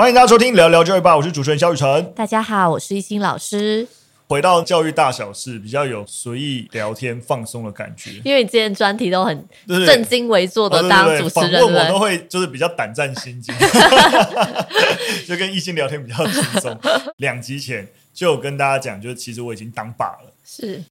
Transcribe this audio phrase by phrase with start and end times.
[0.00, 2.10] 欢迎大家收听聊聊教育吧，我是主持人肖雨辰。
[2.14, 3.86] 大家好，我是一心老师。
[4.28, 8.12] 回到教育大小事，比较有随意聊天、放松的感觉。
[8.24, 13.54] 因为你之前专题都很正襟危坐的当主持人，我都会就是比较胆战心惊，
[15.28, 16.80] 就跟一心聊天比较轻松。
[17.18, 20.82] 两集前就有跟大家讲，就是其实我已经当爸了，是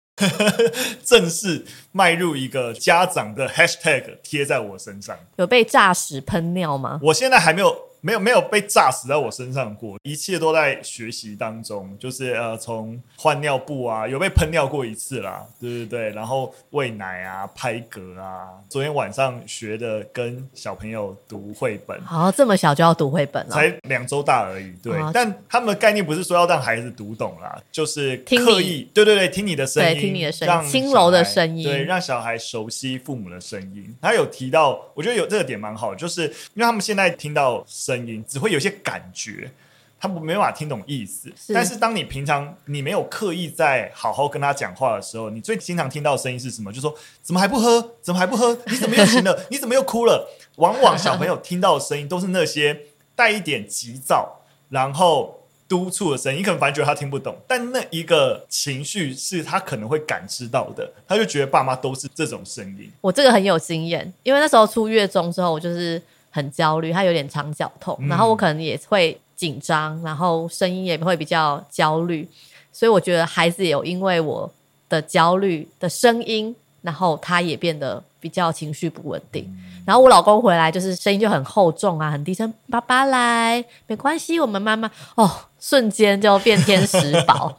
[1.03, 5.17] 正式迈入一个家长的 hashtag 贴在我身上。
[5.37, 6.99] 有被炸屎喷尿吗？
[7.01, 7.88] 我现在还没有。
[8.01, 11.95] 没有没有被炸死在我身上过，一切都在学习当中。
[11.99, 16.09] 就是呃，从换尿布啊，有被喷尿过一次啦，对对对。
[16.11, 18.47] 然后喂奶啊，拍嗝啊。
[18.69, 24.71] 昨天晚上学的跟小朋友读绘本，好，这么小就要读绘本了，才两周大而已。
[24.81, 33.93] 对，哦、但他们的概念不是说要让孩子读懂啦，就是刻意，对对对，听你的声音，听你的声音，轻柔的声音，对，让小孩熟悉父母的声音。
[34.01, 37.65] 他有提到，我觉得有这个点蛮好，就是因为他们现在听到。
[37.89, 39.51] 声音只会有些感觉，
[39.99, 41.31] 他们没办法听懂意思。
[41.35, 46.71] 是，但是当你平常你没有刻意在好好跟他讲话的时候，你最经常听到的声音是什么？
[46.71, 47.95] 就说怎么还不喝？
[48.01, 48.55] 怎么还不喝？
[48.67, 49.43] 你怎么又醒了？
[49.49, 50.29] 你怎么又哭了？
[50.57, 56.39] 往往小朋友听到的声音都是那些带一点急躁，然后督促的声音。
[56.39, 60.93] 你可能反而觉得他听不懂，但那一个情绪是他可能会感知到的。
[61.07, 62.91] 他就觉得爸妈都是这种声音。
[63.01, 66.01] 我这个很有经验，因为那时候出月中之后，我就是。
[66.29, 72.27] 很焦虑，他有点肠绞痛，嗯、然后我可能也会紧张，然后声音也会比较焦虑，
[72.71, 74.51] 所以我觉得孩子也有因为我
[74.87, 79.43] 的焦虑的声音，然后他也变得比较情绪不稳定。
[79.45, 87.55] 嗯、然后我老公回来就是声音就很厚重啊，很低声，爸爸来，没关系，我们慢慢哦，瞬间就变天使宝。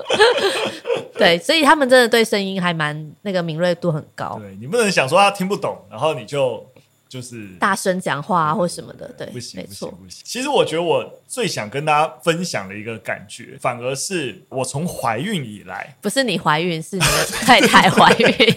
[1.18, 4.38] 对，所以他们真的对声音还蛮那个敏锐度很高。
[4.40, 6.64] 对，你不能想说他听不懂，然后你就。
[7.10, 10.22] 就是大声讲话啊，或什么的，对，不行，没错，不行。
[10.24, 18.56] 其实我觉得我最想跟大家分享的一个感觉，反而是我从怀孕以来，不是你怀孕，是你的太太怀孕。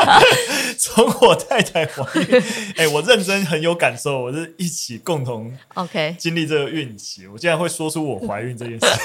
[0.78, 2.42] 从我太太怀孕，
[2.76, 8.86] 哎，我认真很有感受，我是一起共同 OK 经历这个孕期，我竟然会说出我怀孕这件事。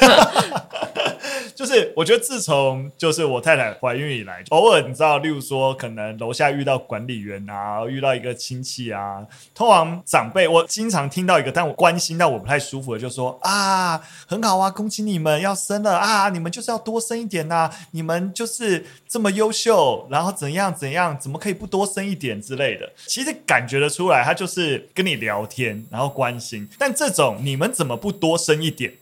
[1.56, 22.92] 就是我觉得自从就是我太太怀孕以来，偶尔你知道，例如说可能楼下遇到管理员啊，遇到一个亲戚啊，通常长辈我经常听到一个，但我关心到我不太舒服的，就说啊，很好啊，恭喜你们要生了啊，你们就是要多生一点呐、你们就是这么优秀，然后怎样怎样，怎么可以不多生一点之类的？
[23.06, 28.94] 其实感觉得出来，他就是跟你聊天，然后关心，但这种你们怎么不多生一点，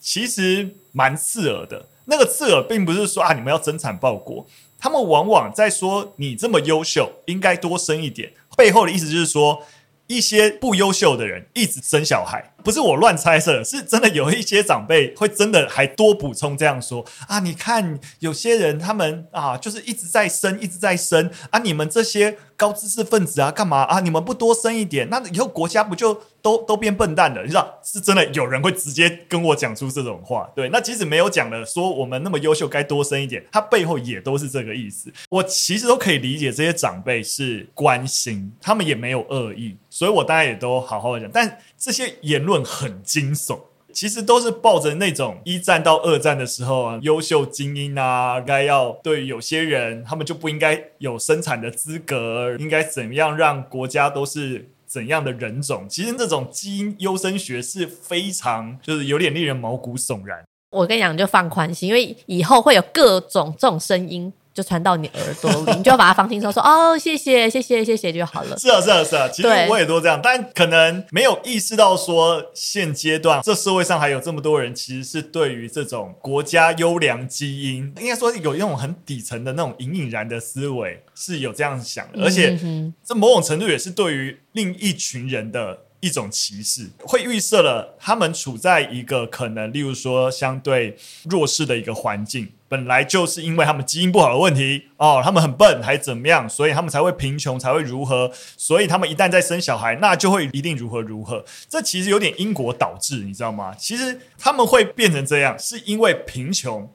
[0.00, 1.86] 其实蛮刺耳的。
[2.06, 4.46] 那个刺耳并不是说啊，你们要增产报国，
[4.78, 8.30] 他们往往在说你这么优秀，应该多生一点。
[8.56, 9.62] 背后的意思就是说，
[10.06, 17.38] 一些不优秀的人一直生小孩，不是我乱猜测，是真的有一些长辈会真的还多补充这样说啊。
[17.38, 22.38] 你看有些人他们啊，就是一直在生，一直在生啊，你们这些。
[22.56, 23.98] 高知识分子啊，干嘛啊？
[23.98, 27.42] 你们不多生一点，那以后国家不就都都变笨蛋了？
[27.42, 30.48] 你知道，是真的有人会直接跟我讲出这种话。
[30.54, 35.12] 对，那即使没有讲的，说我们那么优秀，该多生一点，他背后也都是这个意思。
[35.30, 41.28] 我其实都可以理解这些长辈是关心，他们也没有恶意，所以我大家也都好好的讲。
[41.32, 43.60] 但这些言论很惊悚。
[43.92, 55.86] 其实都是抱着那种一战到二战的时候啊，优秀精英啊，该要对有些人，他们就不应该有生产的资格，应该怎样让国家都是怎样的人种？
[55.88, 60.42] 其实这种基因优生学是非常，就是有点令人毛骨悚然。
[60.72, 64.32] 我跟你讲，就放宽心，因为以后会有各种这种声音。
[64.54, 68.56] 就传到你耳朵里，你就要把它放轻松，说哦，谢谢，谢谢，谢谢就好了。
[68.56, 69.28] 是啊，是啊，是啊。
[69.28, 82.22] 其实我也都这样，但可能没有意识到说，现阶段这社会上还有这么多人，其实是对于这种国家优良基因，应该说有一种很底层的那种隐隐然的思维，是有这样想的。
[82.22, 82.56] 而且，
[83.04, 85.80] 这某种程度也是对于另一群人的。
[86.04, 90.94] 一种歧视，会预设了他们处在一个可能，例如说相对
[91.30, 101.44] 弱势的一个环境，本来就是因为他们基因不好的问题哦，他们很笨还怎么样，所以他们才会贫穷，才会如何，所以他们一旦再生小孩，那就会一定如何如何。
[101.68, 103.72] 这其实有点因果导致，你知道吗？
[103.78, 106.90] 其实他们会变成这样，是因为贫穷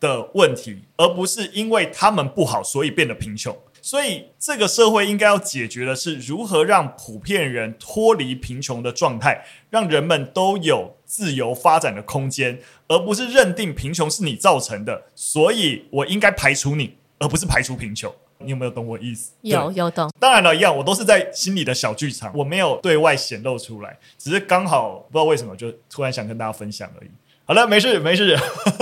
[0.00, 3.54] 的问题，而不是因为他们不好，所以变得贫穷。
[3.82, 18.14] 所以，这个社会应该要解决的是如何让普遍人脱离贫穷的状态，让人们都有自由发展的空间，而不是认定贫穷是你造成的，所以我应该排除你，而不是排除贫穷。
[18.40, 19.32] 你有没有懂我意思？
[19.40, 20.08] 有有懂。
[20.20, 27.10] 当然了，一样，我都是在心里的小剧场，我没有对外显露出来，只是刚好不知道为什么就突然想跟大家分享而已。
[27.44, 28.38] 好了，没事没事。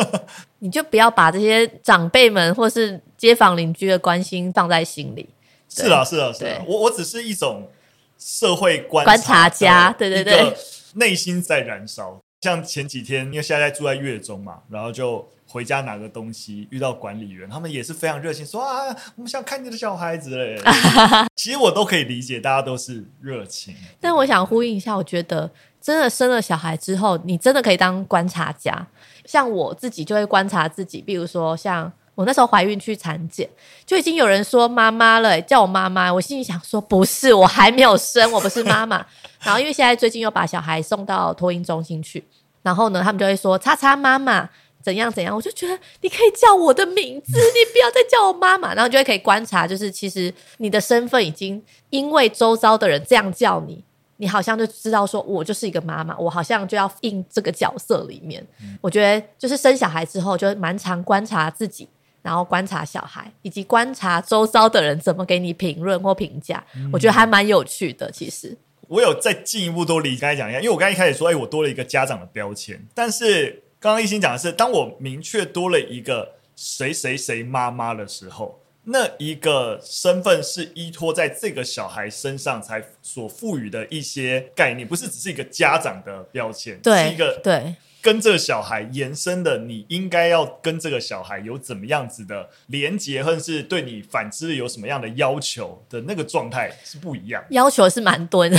[0.59, 5.27] 你就不要把这些长辈们或是街坊邻居的关心放在心里。
[5.69, 7.71] 是啊是啊是啊，我我只是一种
[8.19, 10.53] 社会观观察家，对对对，
[10.97, 12.21] 内心在燃烧。
[12.43, 15.27] 像前几天，因为现在住在月中嘛，然后就。
[15.49, 20.61] 回家拿个东西，遇到管理员，他们也是非常热情，说啊，我们想看你的小孩子嘞。
[21.37, 23.73] 其实我都可以理解，大家都是热情。
[24.01, 25.49] 但我想呼应一下，我觉得
[25.81, 28.85] 真的生了小孩之后，你真的可以当观察家。
[29.25, 33.49] 像我自己就会观察自己，比如说像我那时候怀孕去产检，
[33.85, 36.13] 就已经有人说妈妈了，叫我妈妈。
[36.13, 39.07] 我心里想说，不是，我还没有生，我不是妈妈。
[39.45, 42.25] 然后因为现在最近又把小孩送到托婴中心去，
[42.63, 44.51] 然后呢，他们就会说叉叉妈妈。
[44.83, 48.73] 怎样怎样，我就觉得你可以叫我的名字，你不要再叫我妈妈。
[48.73, 51.61] 然后就会可以观察，就是其实你的身份已经
[51.91, 53.83] 因为周遭的人这样叫你，
[54.19, 58.47] 你好像就知道说，我就是一个妈妈，我好像就要应这个角色里面。
[58.63, 58.79] 嗯。
[58.81, 61.89] 我觉得就是生小孩之后，就蛮常观察自己，
[62.27, 66.63] 然后观察小孩，以及观察周遭的人怎么给你评论或评价。
[66.75, 66.91] 嗯。
[66.93, 68.11] 我觉得还蛮有趣的。
[68.11, 68.55] 其实
[68.89, 73.63] 我有再进一步多理刚才讲一下，因为我刚才一开始说，哎，我多了一个家长的标签，但是。
[73.79, 87.75] 刚刚一心讲的是，当我明确多了一个谁谁谁妈妈的时候，那一个身份是依托在这个小孩身上才所赋予的一些概念，不是只是一个家长的标签，对，是一个对
[88.07, 98.57] 跟这个小孩延伸的，你应该要跟这个小孩有怎么样子的连结，或者是对你反之有什么样的要求的那个状态是不一样，要求是蛮多的，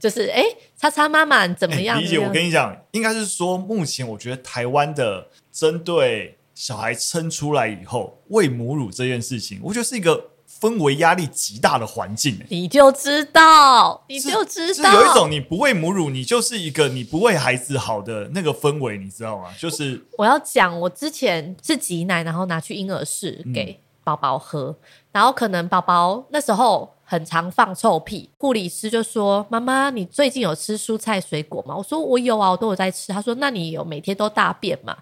[0.00, 0.42] 就是哎。
[0.42, 1.96] 诶叉叉妈妈怎么样？
[1.96, 10.30] 欸、理解我跟你讲，应该是说，目前我觉得台湾的针对小孩生出来以后喂母乳这件事情，我觉得是一个
[10.60, 12.38] 氛围压力极大的环境。
[12.48, 19.48] 你就知道，你就知道，有一种你不喂母乳，你就是一个你不为孩子好的那个氛围，你知道吗？
[19.58, 24.76] 就是我要讲，我之前是挤奶，然后拿去婴儿室给宝宝喝，嗯、
[25.12, 26.94] 然后可能宝宝那时候。
[27.10, 34.94] 很常放臭屁，护理师就说：“妈妈，你最近有吃蔬菜水果吗？”我说：“我有啊，我都有在吃。”他说：“那你有每天都大便吗？”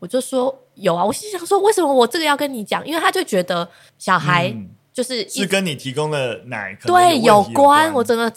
[0.00, 2.82] 我就说：“有啊。”我心想说：“为什么我这个要跟你讲？
[2.86, 3.68] 因为他就觉得
[3.98, 4.50] 小孩
[4.92, 7.92] 就是、嗯、是跟你提供的奶有对有关。
[7.92, 8.32] 我真的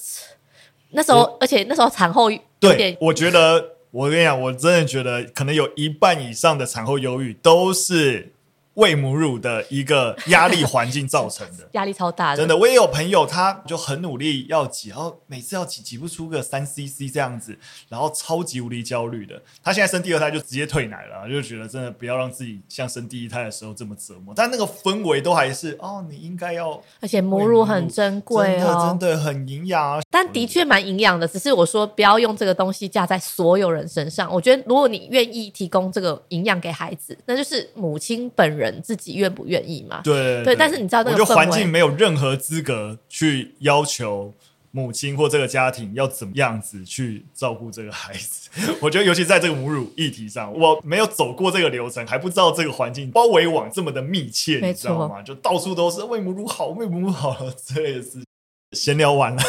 [0.92, 2.30] 那时候，而且那时候产后
[2.60, 8.33] 对，我觉得我跟你讲，我真的觉得可能有一半以上的产后忧郁都是。
[8.76, 12.38] 喂母乳的一个压力环境造成的， 压力超大的。
[12.38, 17.56] 真的，我也有朋友，他就很努力要挤，然后每次要挤挤不出个三 CC 这样子，
[17.88, 19.40] 然后超级无敌焦虑的。
[19.62, 24.34] 他现在生第二胎就直接退奶了，就觉得真的不要让自己像生第一胎的时候这么折磨。
[24.36, 30.02] 但那个氛围都还是哦，你应该要，而且母乳很珍贵哦，真的，真的很营养啊。
[30.10, 34.34] 但的确蛮营养的，只是我说不要用这个东西架在所有人身上。
[34.34, 38.63] 我觉得如果你愿意提供这个营养给孩子，那就是母亲本人。
[38.64, 40.02] 人自己愿不愿意嘛？
[40.04, 44.34] 对对，对，但是你知道，那个环境没有任何资格去要求
[44.72, 48.50] 母亲或这个家庭要怎么样子去照顾这个孩子。
[48.82, 55.22] 我觉得，尤其在这个母乳议题上，我没有走过这个流程，还不知道这个环境包围网这么的密切，你知道吗？
[55.22, 58.24] 就到处都是喂母乳好，喂母乳好了之类的事。
[58.74, 59.44] 闲聊完了，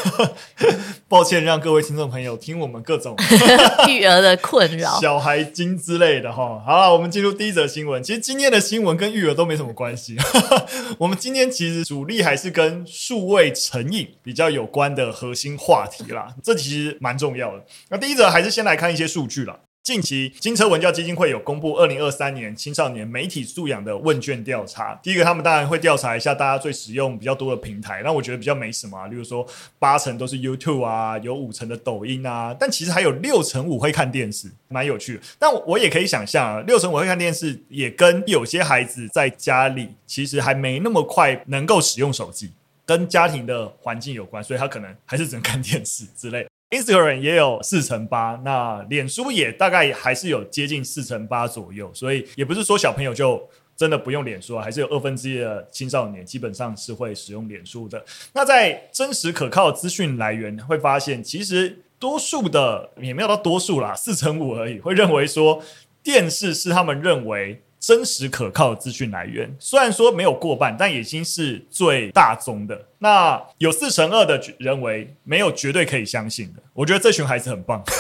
[1.09, 3.17] 抱歉让各位听众朋友听我们各种
[3.89, 6.63] 育儿的困扰、小孩经之类的哈。
[6.65, 8.03] 好了，我们进入第一则新闻。
[8.03, 10.17] 其实今天的新闻跟育儿都没什么关系。
[10.99, 17.65] 我们今天其实主力还是跟数位成瘾比较有关的核心话题啦，这其实蛮重要的。
[17.89, 19.59] 那第一则还是先来看一些数据啦。
[19.85, 24.99] 近期，金车文教基金会有公布二零二三年青少年媒体素养的问卷调查。
[25.03, 28.01] 第一个，他们当然会调查一下大家最使用比较多的平台。
[28.03, 29.47] 那我觉得比较没什么啊，例如说
[29.79, 35.21] 八成都是 YouTube 啊，有五成的抖音啊，但其实还有六成五会看电视，蛮有趣的。
[35.39, 42.53] 但我也可以想象啊，六成五会看电视，也跟有些孩子在家里其实还没那么快能够使用手机，
[42.87, 46.47] 跟家庭的环境有关，所以他可能还是只能看电视之类。
[46.75, 58.05] Instagram 也有四成八，那脸书也大概还是有接近四成八左右，所以也不是说小朋友就真的不用脸书啊，还是有二分之一的青少年基本上是会使用脸书的。
[58.33, 65.63] 那在真实可靠资讯来源会发现，其实多数的也没有到多数啦，四成五而已，会认为说
[66.03, 67.63] 电视是他们认为。
[67.87, 72.87] 真实可靠的资讯来源，虽然说没有过半，但已经是最大宗的。
[72.99, 76.63] 那有四成二的认为没有绝对可以相信的。
[76.73, 77.85] 我觉得这群孩子很棒。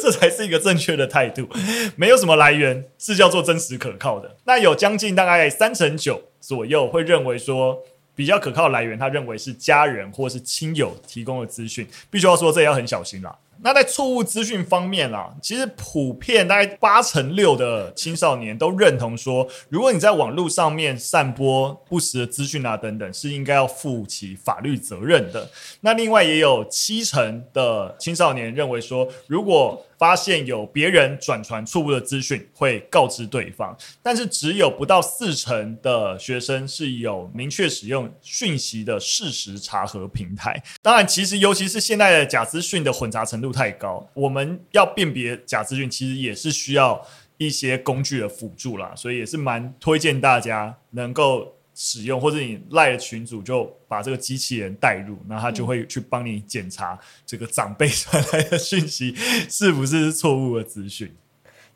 [0.00, 1.48] 这才是一个正确的态度。
[1.94, 4.36] 没有什么来源是叫做真实可靠的。
[4.44, 7.78] 那有将近大概三成九左右会认为说
[8.16, 11.86] 比较可靠来源，他认为是家人或是亲友提供的资讯。
[12.10, 13.38] 必须要说，这要很小心啦。
[13.62, 25.48] 那在错误资讯方面啊，其实普遍大概八成六的青少年都认同说，如果你在网络上面散播不实的资讯啊等等，是应该要负起法律责任的。
[25.80, 40.62] 那另外也有七成的青少年认为说，如果发现有别人转传错误的资讯，会告知对方，但是只有不到四成的学生是有明确使用讯息的事实查核平台。
[40.80, 47.04] 当然，其实尤其是现在的假资讯的混杂程度太高，我们要辨别假资讯，其实也是需要
[47.36, 51.57] 一些工具的辅助啦，所以也是蛮推荐大家能够。
[51.80, 59.14] 使用或者你赖的群主就把这个机器人带入，那他就会去帮你检查这个长辈传来的讯息
[59.48, 61.14] 是不是错误的资讯。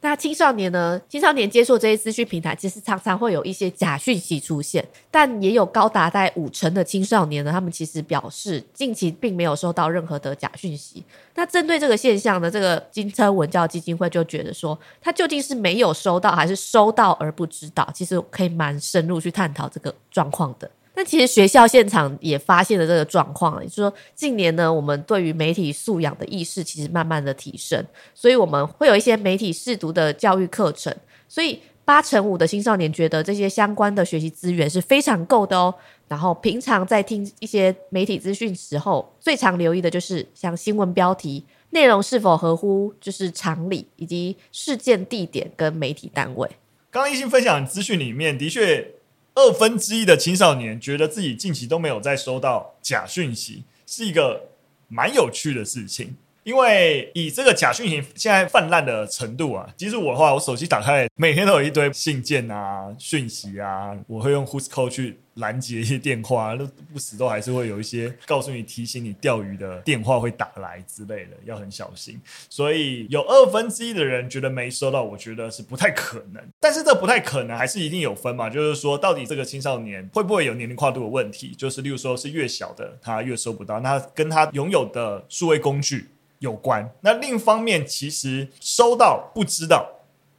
[0.05, 1.01] 那青少年呢？
[1.09, 11.05] 青少年接触这些资讯平台，其实常常会有一些假讯息出现，但也有高达在五成的青少年呢，他们其实表示近期并没有收到任何的假讯息。
[11.37, 17.89] 那针对这个现象呢，这个金车文教基金会就觉得说，他究竟是没有收到，还是收到而不知道？
[17.95, 20.69] 其实可以蛮深入去探讨这个状况的。
[20.95, 27.83] 但其实学校现场也发现了这个状况，也就是说，近年呢，我们对于媒体素养的意识其实慢慢的提升，
[28.15, 30.95] 所以我们会有一些媒体试读的教育课程。
[31.29, 35.75] 所以八成五的青少年觉得这些相关的学习资源是非常够的哦。
[36.09, 46.47] 然后平常在听一些媒体资讯时候，最常留意的就是像新闻标题、内容是否合乎就是常理，以及事件地点跟媒体单位。
[46.91, 48.97] 刚刚一心分享资讯里面的确。
[49.35, 54.51] 二分之一的青少年觉得自己近期都没有再收到假讯息，是一个
[54.89, 56.17] 蛮有趣的事情。
[56.45, 72.21] 因为以这个假讯息现在泛滥的程度啊，其实我的话，我手机打开，每天都有一堆信件啊、讯息啊，我会用 Whoscall 去拦截一些电话，都不死都还是会有一些告诉你、提醒你钓鱼的电话会打来之类的，要很小心。
[72.51, 76.43] 所以有二分之一的人觉得没收到，我觉得是不太可能。
[76.59, 78.51] 但是这不太可能，还是一定有分嘛？
[78.51, 81.55] 就是说，到底这个青少年会不会有年龄跨度的问题？
[81.57, 86.09] 就是例如说是越小的他越收不到，那跟他拥有的数位工具。
[86.43, 86.93] 有关。
[87.03, 89.89] 那另一方面，其实收到不知道，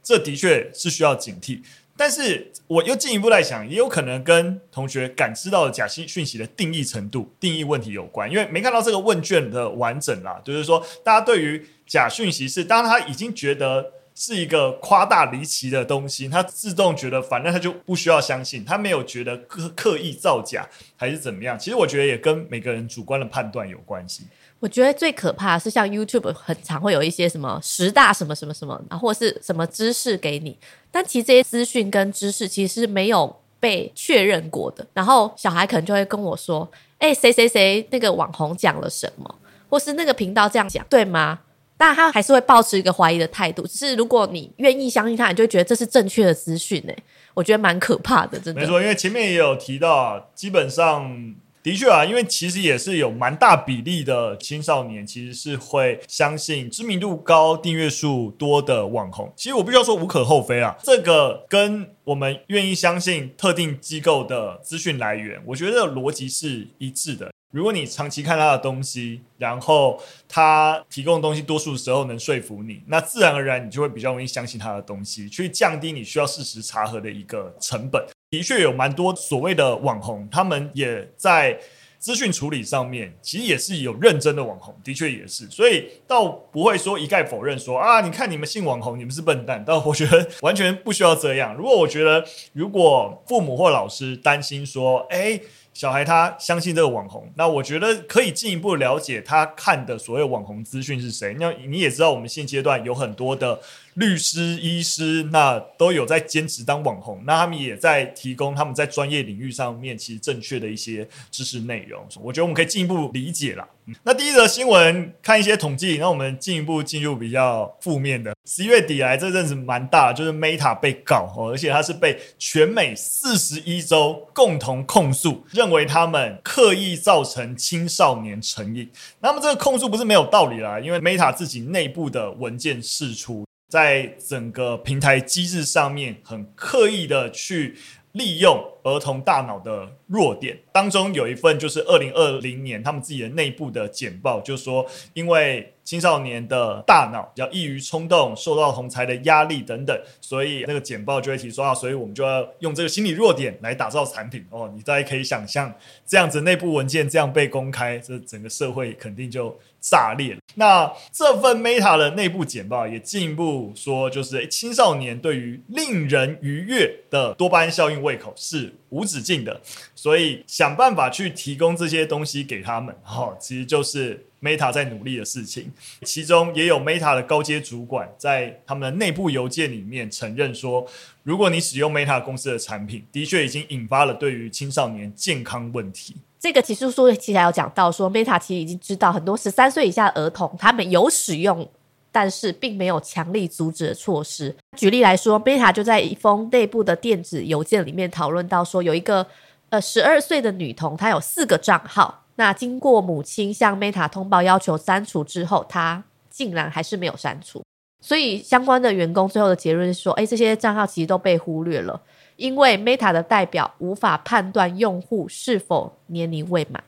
[0.02, 1.62] 这的确是需要警惕。
[1.96, 8.30] 但是我又进一步来想，也有可能跟同学感知到的假讯讯息的定义程度、定义问题有关。
[8.30, 21.56] 因为没看到这个问卷的完整啦，就是说，大家对于假讯息是，当他已经觉得是一个夸大离奇的东西，他自动觉得反正他就不需要相信，他没有觉得刻刻意造假还是怎么样。
[21.56, 24.24] 其实我觉得也跟每个人主观的判断有关系。
[24.64, 30.56] 我觉得最可怕的是像 YouTube 很常会有一些什么十大什么什么什么，啊或是什么知识给你，
[30.90, 34.86] 但其实这些资讯跟知识其实没有被确认过的。
[34.94, 36.66] 然后小孩可能就会跟我说
[36.96, 39.34] ：“哎，谁谁谁那个网红讲了什么，
[39.68, 41.40] 或是那个频道这样讲，对吗？”
[41.76, 43.66] 但他还是会抱持一个怀疑的态度。
[43.66, 46.82] 只是如果你愿意相信他，你就会觉得这是正确的资讯。
[46.88, 46.96] 哎，
[47.34, 48.62] 我觉得蛮可怕的，真的。
[48.62, 51.34] 没错，因为前面也有提到，基本上。
[51.64, 59.32] 的确啊，因为其实也是有蛮大比例的青少年，其实是会相信知名度高、订阅数多的网红。
[59.34, 67.32] 其实我必须要说无可厚非啊，这个跟我们愿意相信特定机构的资讯来源，我觉得逻辑是一致的。
[67.54, 78.04] 如果你长期看他的东西，然后他提供的东西多数时候能说服你，那自然而然你就会比较容易相信他的东西，去降低你需要事实查核的一个成本。
[78.28, 81.56] 的确有蛮多所谓的网红，他们也在
[82.00, 89.62] 资讯处理上面，其实也是有认真的网红，的确也是，所以倒不会说一概否认说啊，你看你们信网红，你们是笨蛋。
[89.64, 91.54] 但我觉得完全不需要这样。
[91.54, 95.40] 如果我觉得，如果父母或老师担心说，诶，
[95.74, 101.36] 小孩他相信这个网红，那我觉得可以进一步了解他看的所有网红资讯是谁。
[101.38, 103.60] 那你也知道，我们现阶段有很多的。
[103.94, 112.04] 律师、医师，那都有在兼职当网红，那他们也在提供他们在专业领域上面其实正确的一些知识内容。
[112.20, 113.68] 我觉得我们可以进一步理解啦。
[114.02, 118.34] 那第一则新闻看一些统计，那我们进一步进入比较负面的。
[118.46, 128.88] 十一月底来这阵子蛮大，就是 Meta 被告，而且他是被全美四十一州共同控诉，认为他们刻意造成青少年成瘾。
[129.20, 133.43] 那么这个控诉不是没有道理啦，因为 Meta 自己内部的文件释出。
[133.74, 137.76] 在整个平台机制上面，很刻意的去
[138.12, 140.56] 利用儿童大脑的弱点。
[140.72, 154.70] 当中有一份就是二零二零年他们自己的内部的简报，就是说，因为青少年的大脑比较易于冲动，受到同才的压力等等，所以那个简报就会提出啊，所以我们就要用这个心理弱点来打造产品哦。
[154.74, 155.74] 你大家可以想象，
[156.06, 160.36] 这样子内部文件这样被公开，这整个社会肯定就炸裂。
[160.54, 169.60] 那这份 Meta 的内部简报也进一步说，就是青少年对于令人愉悦的多巴胺效应胃口是无止境的，
[169.94, 174.26] 所以想办法去提供这些东西给他们，哈、其实就是。
[174.44, 180.86] Meta 在努力的事情，其中也有 Meta 的高阶主管在他们的内部邮件里面承认说，
[181.22, 186.16] 如果你使用 Meta 公司的产品，的确已经引发了对于青少年健康问题。
[186.38, 191.66] 这个其实书其实还有讲到说，Meta 其实已经知道很多十三岁以下的儿童他们有使用，
[192.12, 194.54] 但是并没有强力阻止的措施。
[194.74, 199.26] 举例来说，Meta 就在一封内部的电子邮件里面讨论到说，有一个
[199.70, 202.24] 呃十二岁的女童，她有四个账号。
[202.36, 207.62] 那经过母亲向 Meta 通报要求删除之后，她竟然还是没有删除。
[208.00, 212.00] 所以相关的员工最后的结论是说：哎，这些账号其实都被忽略了，
[212.36, 216.82] 因为 Meta 的代表无法判断用户是否年龄未满。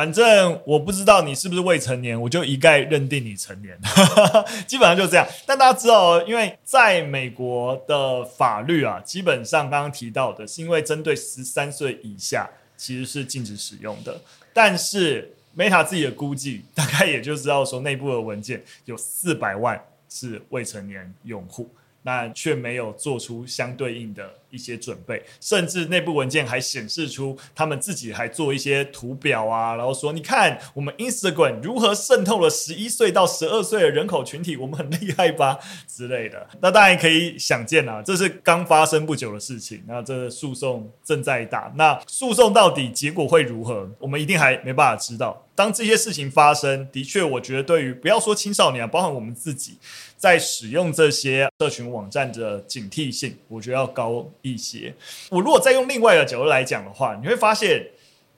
[0.00, 3.78] 反正我不知道你是不是未成年，我就一概认定你成年，
[4.66, 5.28] 基本上就这样。
[5.44, 14.18] 但大家知道，因为在美国的法律啊，基本上刚刚提到的是因为针对十三岁以下其实是禁止使用的。
[14.54, 19.78] 但是 Meta 自己的估计，大概也就知道说，内部的文件有四百万
[20.08, 21.68] 是未成年用户。
[22.02, 36.46] 那却没有做出相对应的一些准备，甚至内部文件还显示出他们自己还做一些图表啊，然后说你看我们 Instagram 如何渗透了十一岁到十二岁的人口群体，我们很厉害吧之类的。
[36.60, 45.46] 那当然可以想见啊，这是刚发生不久的事情，那这诉讼正在打，那诉讼到底结果会如何，我们一定还没办法知道。
[45.60, 49.76] 当这些事情发生，的确，我觉得对于不要说青少年啊，包含我们自己。
[50.16, 54.94] 在使用这些社群网站的警惕性，我觉得要高一些。
[55.28, 57.88] 我如果再用另外一个角度来讲的话，你会发现，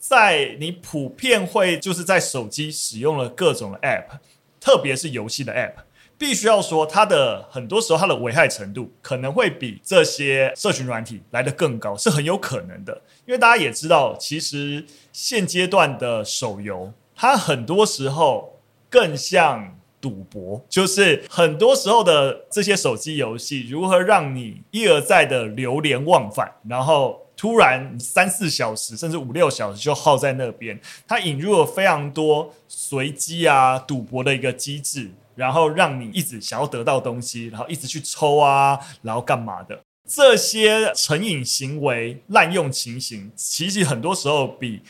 [0.01, 4.19] 在你普遍会就是在手机使用了各种的 App，
[4.61, 5.75] 特别是游戏的 App，
[6.19, 13.01] 必须要说它的很多时候它的危害程度可能会比这些社群软体来得更高，是很有可能的。
[13.27, 19.77] 因为大家也知道，其实现阶段的手游，它很多时候更像。
[20.03, 30.81] 赌博就是很多时候的这些手机游戏，如何让你一而再的流连忘返，然后突然三四小时甚至五六小时就耗在那边。
[31.07, 39.79] 它引入了非常多随机啊赌博的一个机制，然后让你一直想要得到东西，然后一直去抽啊，然后干嘛的？
[40.05, 44.83] 这些成瘾行为滥用情形，其实很多时候比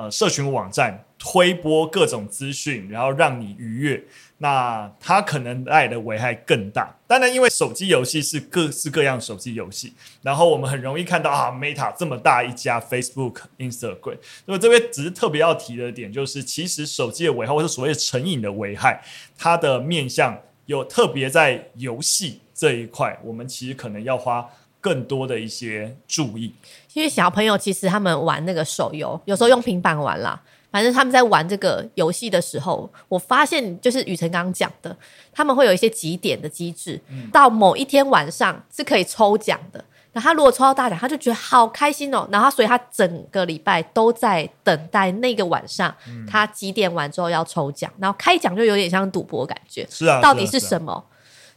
[0.00, 4.02] 呃社群网站推播各种资讯，然后让你愉悦。
[4.38, 6.90] 那它可能带来的危害更大。
[7.06, 14.16] 当然，因为手机游戏是各式各样手机游戏，然后我们很容易看到啊，Meta 这么大一家，Facebook、Instagram。
[14.46, 19.02] 那么这边只是特别要提的点，就是其实手机的危害，或者所谓成瘾的危害，
[19.36, 24.48] 它的面向有特别在游戏这一块，我们其实可能要花
[24.80, 26.54] 更多的一些注意。
[26.94, 30.40] 因为小朋友其实他们玩那个手游，有时候用平板玩啦。
[30.72, 34.96] 反正他们在玩这个游戏的时候，我发现就是雨辰刚刚讲的，
[35.32, 39.84] 他们会有一些几点的机制，嗯、到某一天晚上是可以抽奖的。
[40.12, 42.28] 那他如果抽到大奖，他就觉得好开心哦。
[42.30, 49.84] 然后所以他整个礼拜都在等待那个晚上，嗯、他几点完之后要抽奖，然后开奖就有点像赌博感觉。
[49.90, 51.04] 是啊，到底是什么？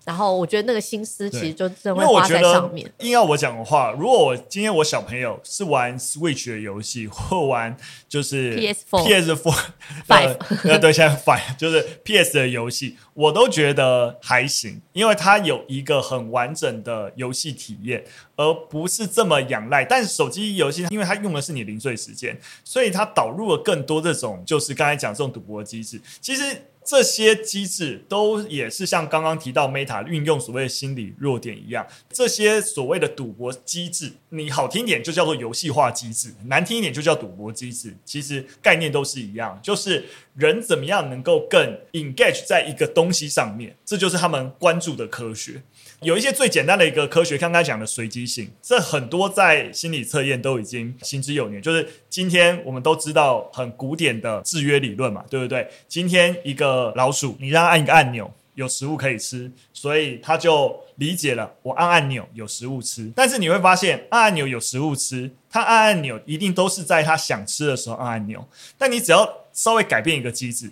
[0.06, 2.92] 然后我觉得那个心思其实就真的会花在上面。
[3.00, 7.76] 硬要我讲的话，如果我今天我小朋友是玩 Switch 的游戏，或玩
[8.10, 9.56] 就是 PS Four PS4
[10.08, 10.38] Five，
[10.70, 18.04] 呃对，现在 Five 就是 PS 的游戏，我都觉得还行，因为它有一个很完整的游戏体验，
[18.36, 19.86] 而不是这么仰赖。
[19.86, 26.02] 但是手机游戏，因为它用的是你零碎时间，所以它导入了更多这种就是刚才讲这种赌博机制。
[26.20, 26.44] 其实。
[26.86, 45.62] 这些机制都也是像刚刚提到 Meta 运用所谓的心理弱点一样，这些所谓的赌博机制，你好听一点就叫做游戏化机制，难听一点就叫赌博机制，其实概念都是一样，就是人怎么样能够更 engage 在一个东西上面，这就是他们关注的科学。
[46.04, 51.62] 有一些最简单的一个科学，刚刚讲的随机性，这很多在心理测验都已经行之有年。
[51.62, 55.68] 就是今天我们都知道很古典的制约理论嘛，对不对？
[55.88, 63.12] 今天一个老鼠，你让它按一个按钮，有食物可以吃，所以它就理解了我按按钮有食物吃。
[63.16, 68.48] 但是你会发现，按按钮有食物吃，它按按钮一定都是在它想吃的时候按按钮。
[68.78, 70.72] 但你只要稍微改变一个机制。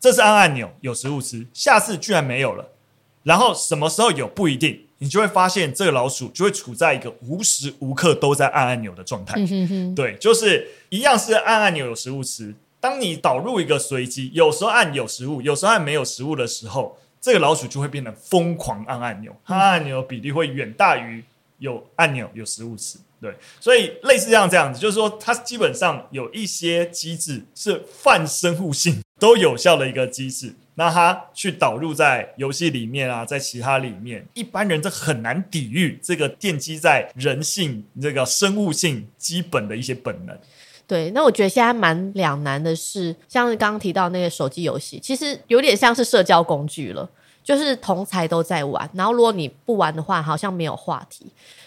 [0.00, 2.68] 这次按按钮有食物吃，下次居然没有了，
[3.24, 9.34] 然后什么时候有不一定，你就会发现这个老鼠就会处在一个无时无刻都在按按钮的状态。
[9.36, 12.54] 嗯、哼哼对，就是一样是按按钮有食物吃。
[12.78, 21.24] 当你导入一个随机，有时候按有食物，有时候按没有食物的时候，这个老鼠就会变得疯狂按按钮，它按按钮的比例会远大于
[21.58, 22.98] 有按钮有食物吃。
[23.22, 40.36] 对，所以类似这样这样子，就是说它基本上有一些机制是泛生物性都有效的一个机制，那它去导入在游戏里面啊，在其他里面，一般人这很难抵御这个奠基在人性这个生物性基本的一些本能。
[40.86, 47.08] 对，那我觉得现在蛮两难的是，像刚刚提到那个手机游戏，其实有点像是社交工具了，
[47.44, 51.26] 就是同才都在玩，然后如果你不玩的话，好像没有话题。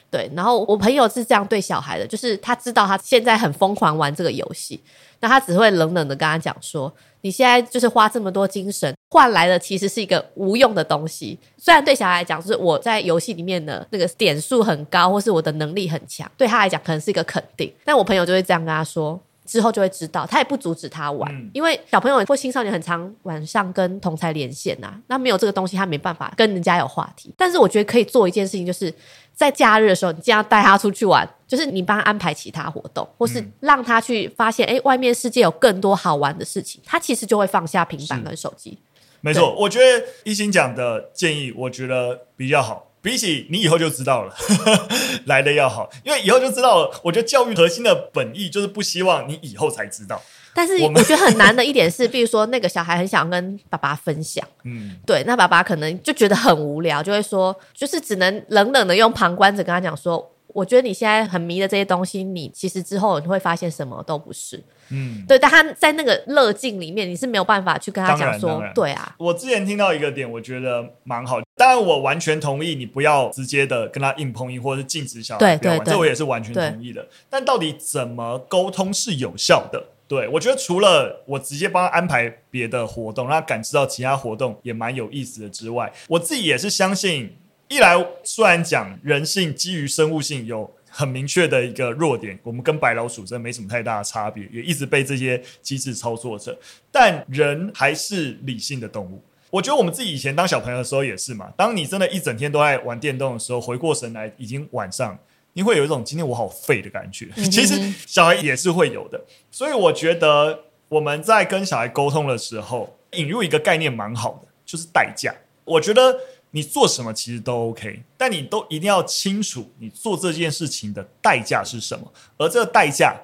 [0.09, 4.81] 对，然后我朋友是这样对小孩的，就是他知道他现在很疯狂玩这个游戏，
[5.19, 11.37] 那他只会冷冷的跟他讲说：“你现在就是花这么多精神换来的，其实是一个无用的东西。
[11.57, 17.71] 虽然对小孩来讲，是我在游戏里面的那个点数很高，或是我的能力很强，对他来讲可能是一个肯定。
[17.83, 27.33] 但我朋友就会这样跟他说。”之后就会知道，他也不阻止他玩，嗯、因为小朋友或青少年很常晚上跟同才连线呐、啊，那没有这个东西，他没办法跟人家有话题。
[27.37, 28.93] 但是我觉得可以做一件事情，就是
[29.33, 38.77] 在假日的时候，你尽量带他出去玩，就是你帮他安排其他活动，或是让他去发现，哎、欸，外面世界有更多好玩的事情，他其实就会放下平板跟手机。
[39.21, 42.86] 没错，我觉得一心讲的建议，我觉得比较好。
[43.07, 44.35] 比起你以后就知道了，
[45.27, 46.99] 来的要好，因为以后就知道了。
[47.01, 50.21] 我觉得教育核心的本意就是不希望你以后才知道。
[50.53, 64.63] 但是我觉得很难的一点是， 比如说那个小孩很想跟爸爸分享，嗯，对，那爸爸可能就觉得很无聊，就会说，就是只能冷冷的用旁观者跟他讲说，我觉得你现在很迷的这些东西，你其实之后你会发现什么都不是。
[64.89, 69.15] 嗯，对，但他在那个乐境里面，你是没有办法去跟他讲说，对啊。
[69.19, 71.39] 我之前听到一个点，我觉得蛮好。
[71.55, 77.07] 当然，我完全同意你不要直接的跟他硬碰硬，或者是禁止小孩不要玩，这我也是完全同意的。
[77.29, 79.89] 但到底怎么沟通是有效的？
[80.07, 87.37] 对，我觉得除了我直接帮他安排别的活动，让他感知到其他活动也蛮有意思的之外，我自己也是相信，
[87.67, 90.73] 一来虽然讲人性基于生物性有。
[90.89, 96.57] 很明确的一个弱点，我们跟白老鼠真的没什么太大的差别，也一直被这些机制操作着。
[96.91, 101.53] 但人还是理性的动物，我觉得我们自己以前当小朋友的时候也是嘛。
[101.55, 105.19] 当你真的一整天都在玩电动的时候，回过神来已经晚上，
[105.53, 107.29] 你会有一种今天我好废的感觉。
[107.35, 115.35] 其实小孩也是会有的，所以我觉得我们在跟小孩沟通的时候，引入一个概念蛮好的，就是代价。
[115.63, 116.17] 我觉得。
[116.51, 123.15] 你做什么其实都 OK，但你都一定要清楚你做这件事情的代价是什么，而这个代价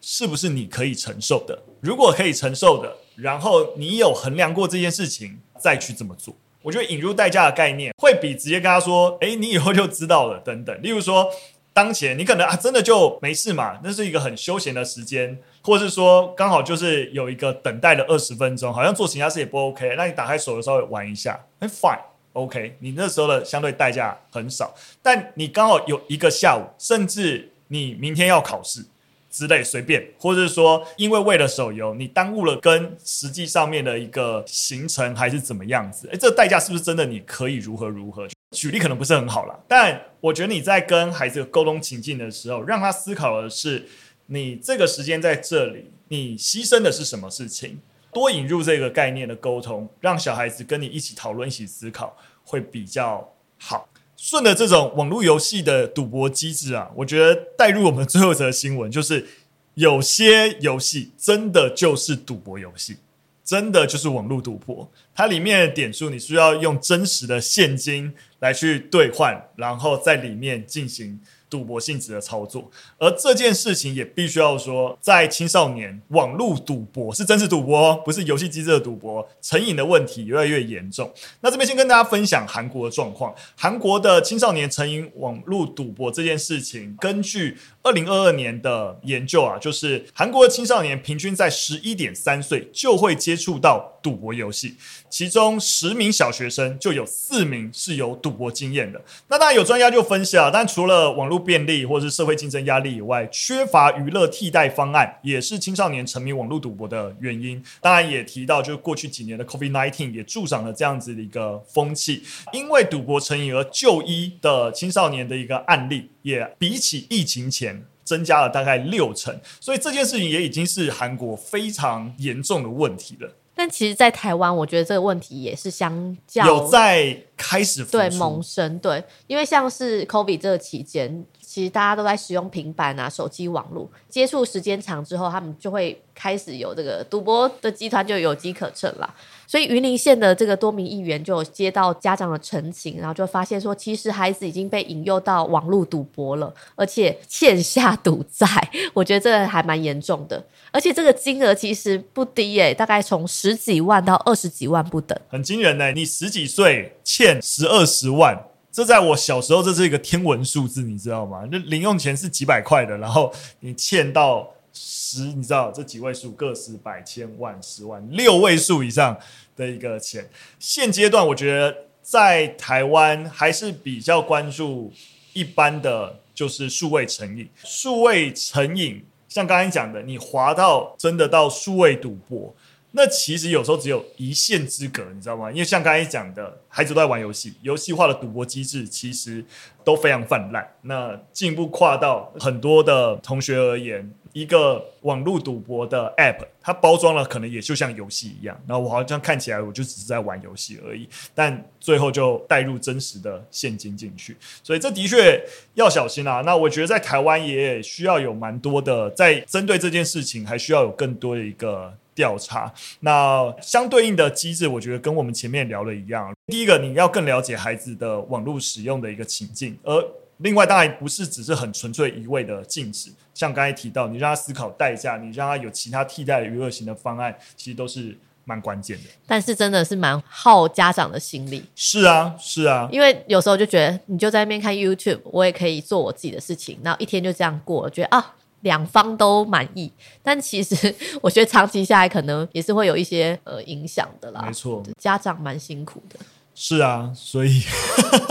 [0.00, 1.62] 是不是你可以承受的？
[1.80, 10.82] 如果可以承受的，然后你有衡量过这件事情再去这么做，我觉得引入代价的概念会比直接跟他说：“诶，你以后就知道了。”等等。
[10.82, 11.30] 例如说，
[11.72, 22.00] 当前你可能啊真的就没事嘛，那是一个很休闲的时间，或是说刚好就是有一个等待的二十分钟，好像做其他事也不 OK，那你打开手的时候玩一下，诶，fine。
[22.36, 28.84] OK，你那时候的相对代价很少，但你刚好有一个下午，甚至你明天要考试
[29.30, 36.06] 之类，随便，或者是说因为为了手游，你耽误了跟实际上面的一个行程还是怎么样子？
[36.08, 37.06] 诶，这个代价是不是真的？
[37.06, 38.28] 你可以如何如何？
[38.50, 43.88] 举例可能不是很好啦，但我觉得你在跟孩子沟通情境的时候，让他思考的是，
[44.26, 47.80] 你这个时间在这里，你牺牲的是什么事情？
[48.16, 53.90] 多引入这个概念的沟通，让小孩子跟你一起讨论、一起思考，会比较好。
[54.16, 59.26] 顺着这种网络游戏的赌博机制啊，我觉得带入我们最后一则新闻，就是
[59.74, 62.96] 有些游戏真的就是赌博游戏，
[63.44, 64.90] 真的就是网络赌博。
[65.14, 71.20] 它里面的点数，你需要用真实的现金来去兑换，然后在里面进行。
[71.56, 81.10] 赌博性质的操作，而这件事情也必须要说，在青少年网络赌博是真实赌博，不是游戏机制的赌博，成瘾的问题越来越严重。
[81.40, 94.76] 那这边先跟大家分享韩国的状况，韩国的青少年成瘾网络赌博这件事情，根据二零二二年的研究啊，就是韩国的青少年平均在十一点三岁就会接触到赌博游戏，
[95.08, 99.00] 其中十名小学生就有四名是有赌博经验的。
[99.28, 107.62] 那当然有专家就分析啊，但除了网络便利或是社会竞争压力以外，缺乏娱乐替代方案也是青少年沉迷网络赌博的原因。
[107.80, 119.40] 当然也提到，就是过去几年的 COVID-19 也助长了这样子的一个风气，因为赌博成瘾而就医的青少年的一个案例，也比起疫情前增加了大概六成。
[119.60, 123.30] 所以这件事情也已经是韩国非常严重的问题了。
[123.58, 131.24] 但其实，在台湾，我觉得这个问题也是相较有在开始对萌生，对，因为像是 COVID 这个期间，
[131.56, 139.14] 其实大家都在使用平板啊、手机网络，接触时间长之后，他们就会开始有这个赌博的集团就有机可乘了。
[139.46, 148.46] 所以云林县的这个多名议员就有接到家长的陈情，然后就发现说，其实孩子已经被引诱到网络赌博了，而且欠下赌债。
[148.92, 155.90] 我觉得这还蛮严重的，而且这个金额其实不低耶，大概从十几万到二十几万不等，很惊人呢。
[155.92, 158.44] 你十几岁欠十二十万，
[158.76, 161.48] 这在我小时候这是一个天文数字，你知道吗？
[161.50, 164.52] 那零用钱是几百块的，然后你欠到。
[164.78, 169.16] 十，你知道这几位数，个十百千万十万六位数以上
[169.56, 170.28] 的一个钱。
[170.58, 174.92] 现阶段，我觉得在台湾还是比较关注
[175.32, 177.48] 一般的，就是数位成瘾。
[177.64, 182.54] 数位成瘾，像刚才讲的，你滑到真的到数位赌博，
[182.96, 185.52] 那其实有时候只有一线之隔，你知道吗？
[185.52, 189.44] 因为像刚才讲的，孩子都在玩游戏，游戏化的赌博机制其实
[189.84, 190.66] 都非常泛滥。
[190.82, 194.10] 那进一步跨到很多的同学而言。
[194.32, 206.42] 一个网络赌博的 App，它包装了可能也就像游戏一样，那我好像看起来我就只是在玩游戏而已，但最后就带入真实的现金进去，所以这的确要小心啊。
[206.44, 212.72] 那我觉得在台湾也需要有蛮多的，在针对这件事情还需要有更多的一个调查。
[213.00, 220.04] 那相对应的机制，我觉得跟我们前面聊的一样，第一个你要更了解孩子的网络使用的一个情境，而
[220.38, 223.10] 另外当然不是只是很纯粹一味的禁止。
[223.32, 229.04] 像刚才提到，你让他思考代价，你让他有其他替代的娱乐型的方案，其实都是蛮关键的。
[229.26, 231.64] 但是真的是蛮耗家长的心力。
[231.74, 238.34] 是啊，是啊，因为有时候就觉得，你就在那边看 YouTube，我也可以做我自己的事情，然后一天就这样过了，觉得啊，
[238.66, 239.90] 两方都满意。
[240.22, 244.42] 但其实 我觉得长期下来，可能也是会有一些呃影响的啦。
[244.44, 246.18] 没错，家长蛮辛苦的。
[246.54, 247.62] 是啊，所以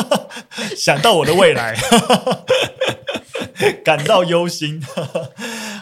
[0.76, 1.76] 想到我的未来。
[3.86, 4.84] 感到忧心。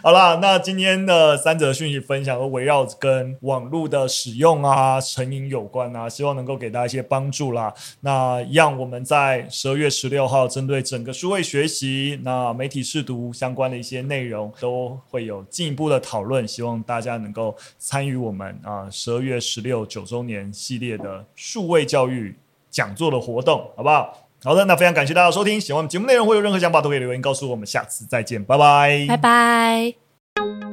[0.05, 7.73] 好啦，那今天的三则讯息分享都围绕跟网络的使用啊、成瘾有关啊，希望能够给大家一些帮助啦。
[8.01, 16.45] 那一样，我们在十二月十六号针对整个数位学习、那媒体试读相关的一些内容，都会有进一步的讨论。
[16.45, 22.35] 希望大家能够参与我们啊十二月十六九周年系列的数位教育
[22.69, 24.22] 讲座的活动，好不好？
[24.43, 29.06] 好的那非常感谢大家收听喜欢我们节目内容或有任何想法都可以留言告诉我们下次再见拜拜。
[29.08, 30.72] 拜拜。